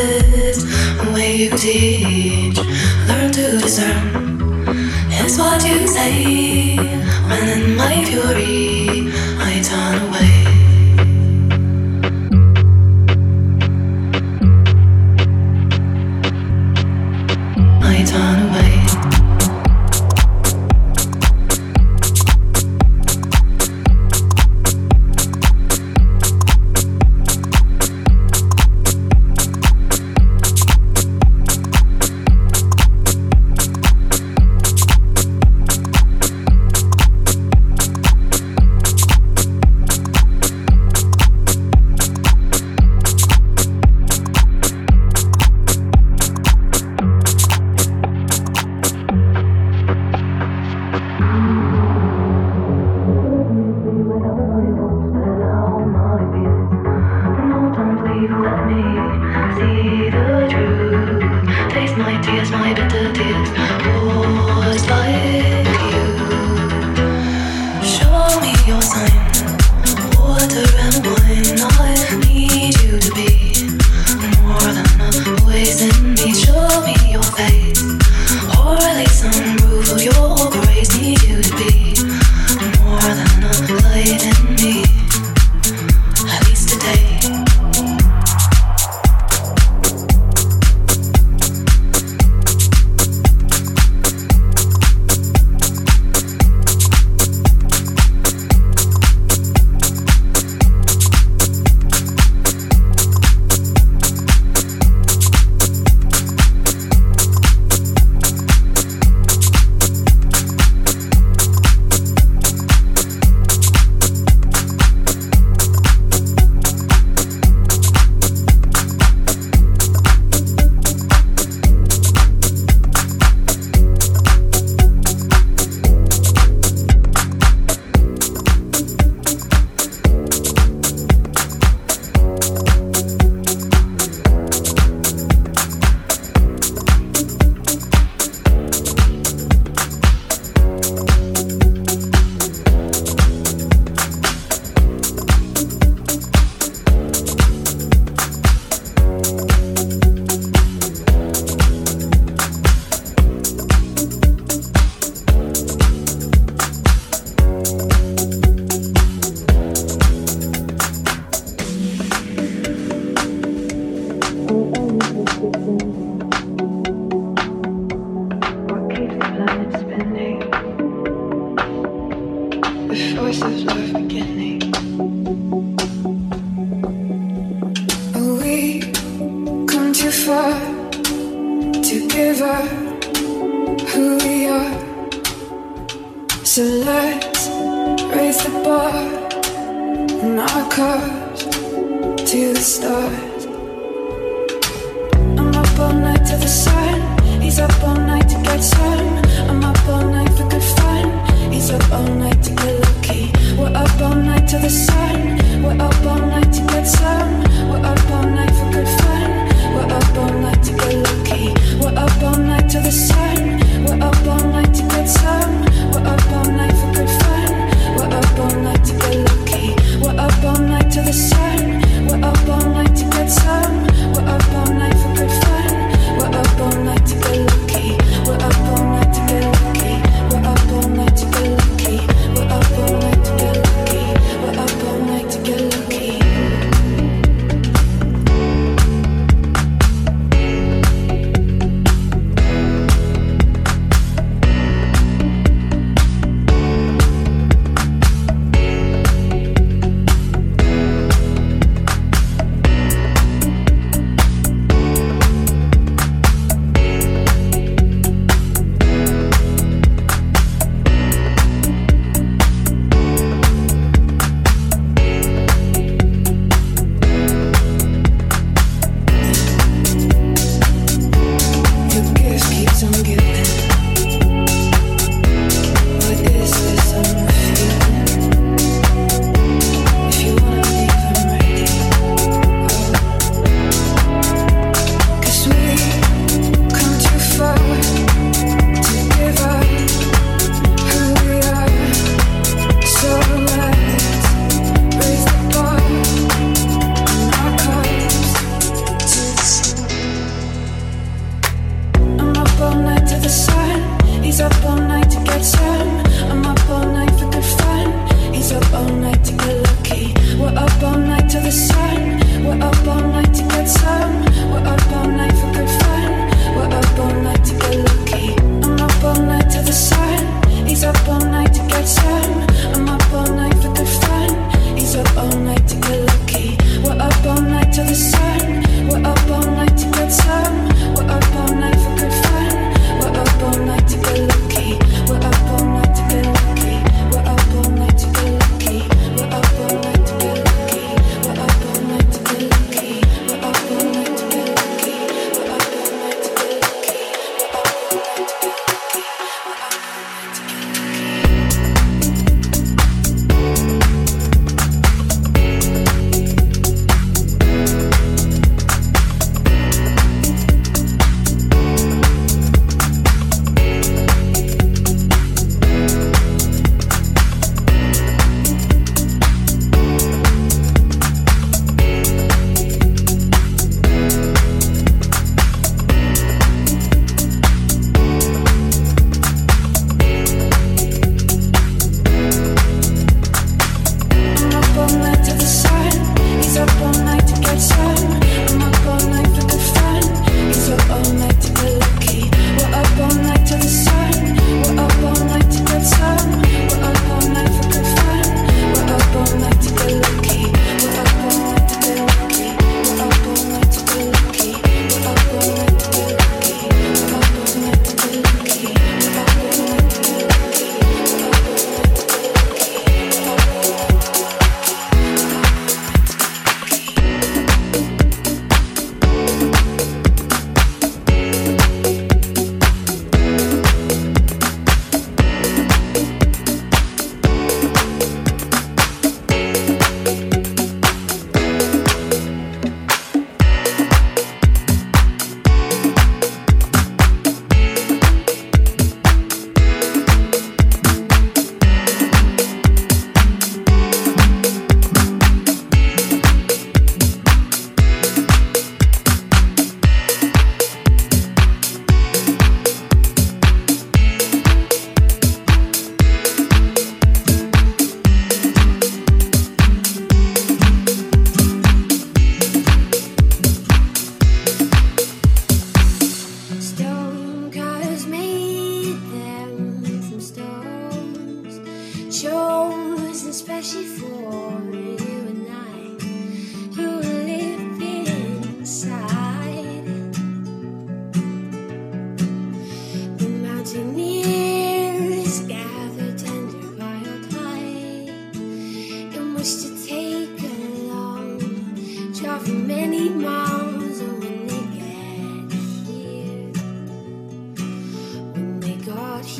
[0.00, 2.58] The way you teach.
[3.06, 4.38] Learn to discern.
[5.10, 6.76] It's what you say
[7.28, 10.39] when in my fury I turn away.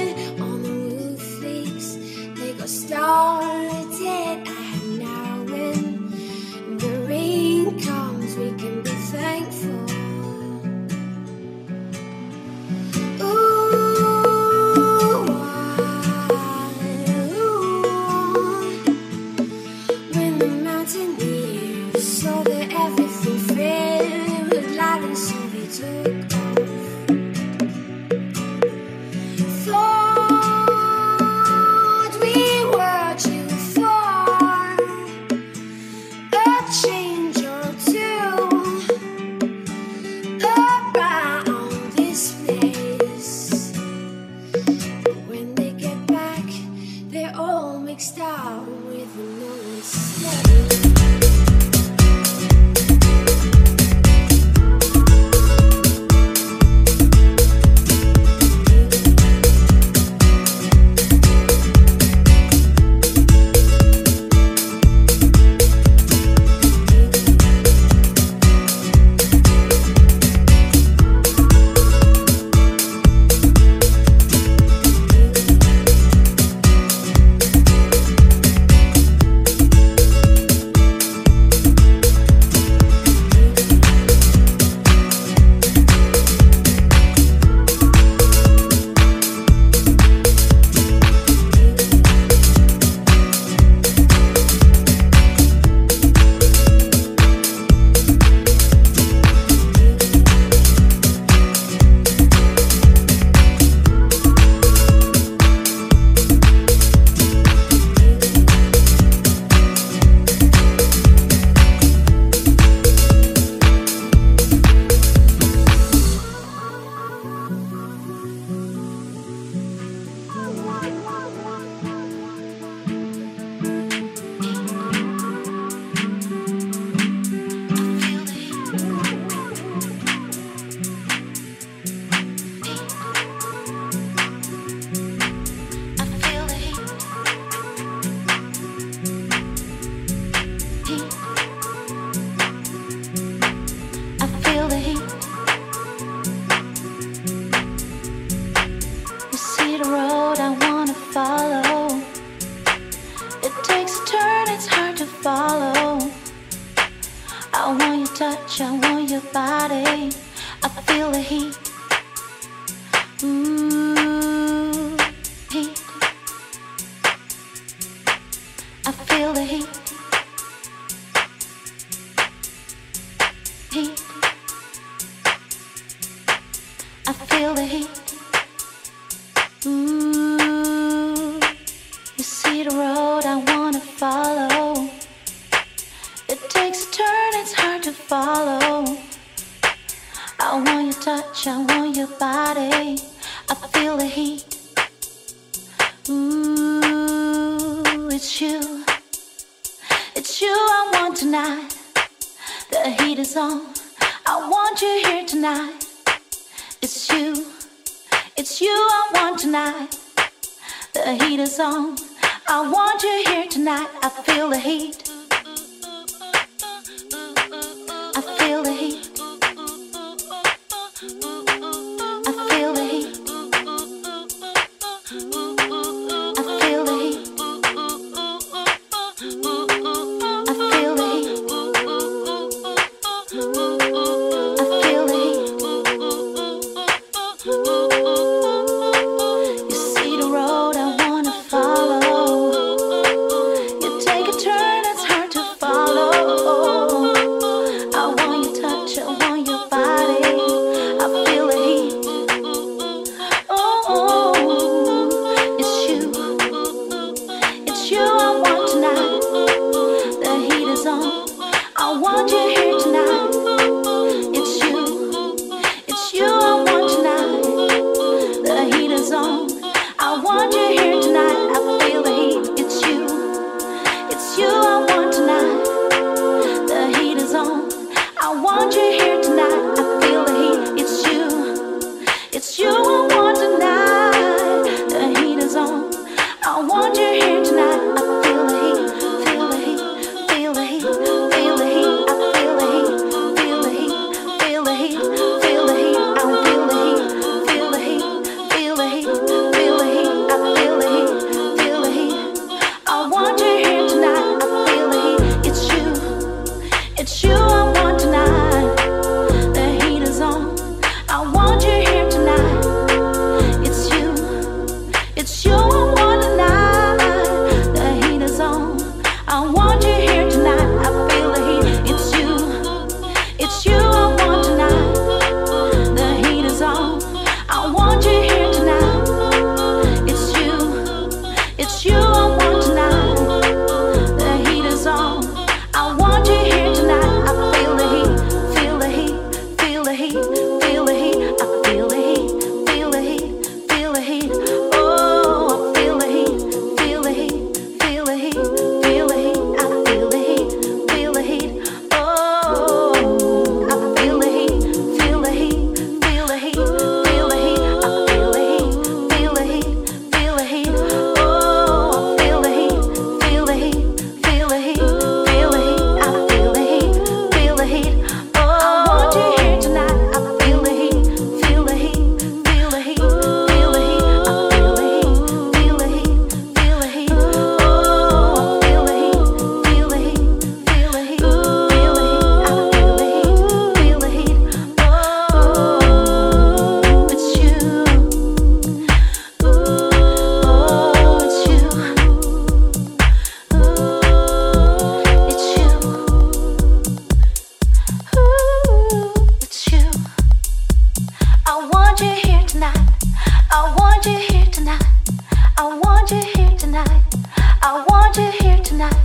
[408.33, 408.95] you here tonight.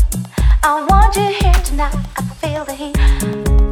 [0.62, 1.95] I want you here tonight.
[2.17, 3.65] I feel the heat.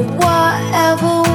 [0.00, 1.27] whatever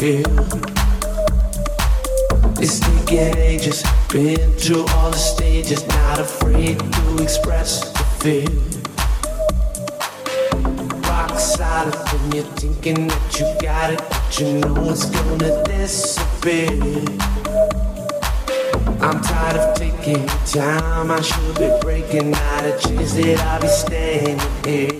[0.00, 0.22] here
[2.58, 5.86] It's taking ages Been through all the stages.
[5.86, 8.48] Not afraid to express the fear.
[11.02, 16.70] Rock solid when you're thinking that you got it But you know it's gonna disappear.
[19.02, 21.10] I'm tired of taking time.
[21.10, 24.99] I should be breaking out of chains that I'll be staying here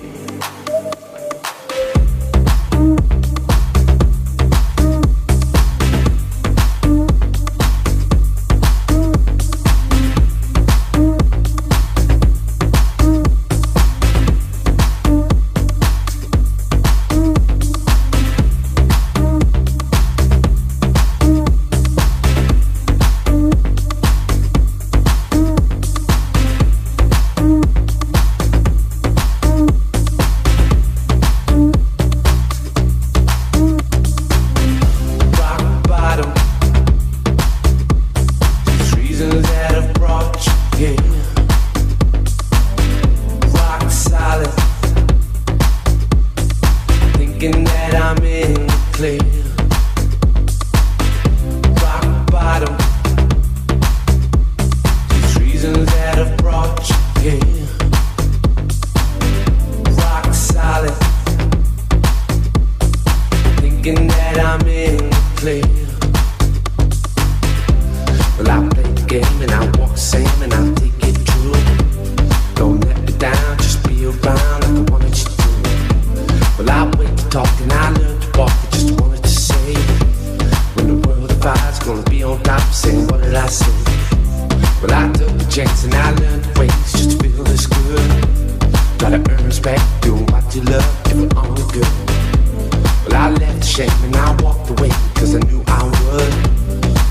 [93.70, 96.34] shame and I walked away cause I knew I would.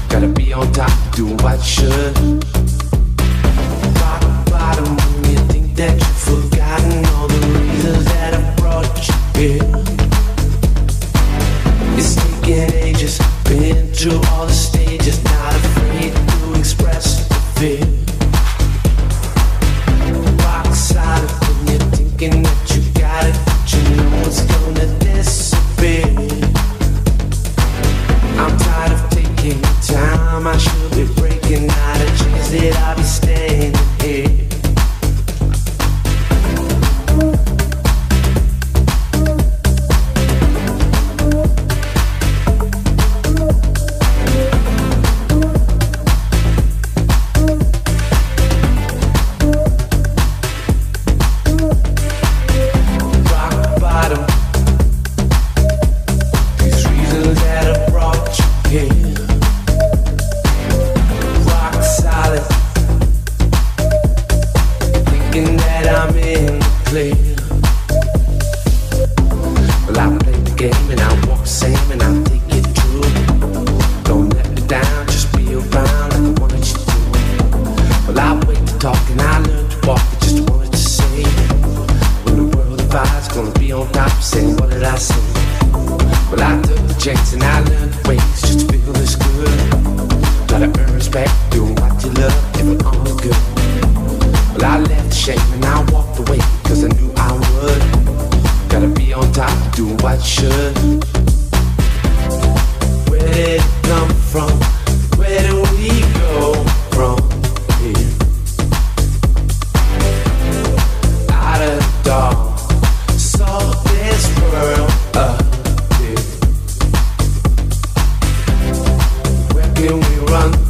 [0.10, 2.13] Gotta be on top, do what should.
[4.02, 9.15] Bottom, bottom, when you think that you've forgotten All the reasons that I brought you
[9.39, 9.72] here.
[11.98, 14.49] It's taking ages, been through all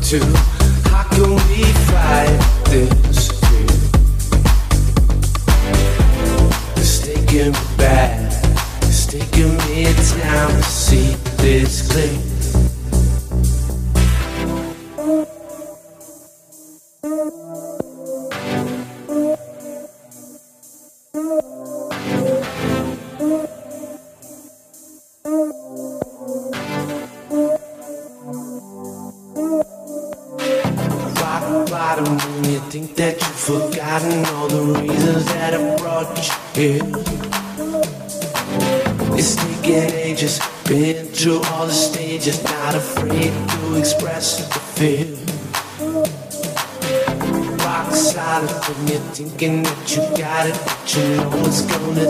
[0.10, 0.49] to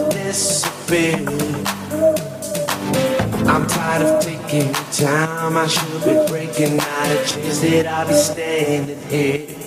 [0.10, 1.18] disappear.
[3.48, 5.58] I'm tired of taking time.
[5.58, 7.62] I should be breaking out of chains.
[7.62, 9.59] that I be standing here.